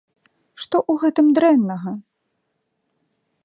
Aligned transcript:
Што 0.61 0.75
ў 0.79 0.93
гэтым 1.03 1.27
дрэннага?! 1.39 1.91